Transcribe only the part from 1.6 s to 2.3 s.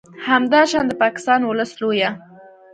لویه ب